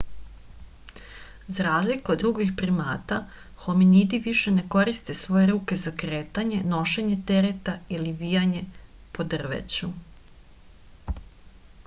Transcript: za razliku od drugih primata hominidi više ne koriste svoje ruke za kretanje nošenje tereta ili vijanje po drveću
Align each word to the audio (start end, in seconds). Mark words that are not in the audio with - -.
za 1.55 1.63
razliku 1.65 2.11
od 2.13 2.21
drugih 2.21 2.53
primata 2.61 3.17
hominidi 3.65 4.19
više 4.27 4.53
ne 4.55 4.63
koriste 4.75 5.15
svoje 5.19 5.45
ruke 5.51 5.77
za 5.81 5.93
kretanje 6.03 6.61
nošenje 6.73 7.17
tereta 7.33 7.75
ili 7.99 8.15
vijanje 8.23 8.63
po 9.19 9.27
drveću 9.35 9.91